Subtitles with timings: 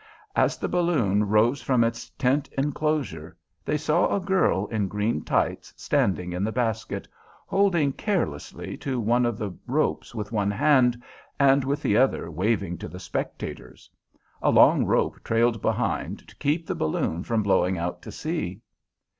[0.35, 5.71] As the balloon rose from its tent enclosure, they saw a girl in green tights
[5.77, 7.07] standing in the basket,
[7.45, 10.99] holding carelessly to one of the ropes with one hand
[11.39, 13.91] and with the other waving to the spectators.
[14.41, 18.59] A long rope trailed behind to keep the balloon from blowing out to sea.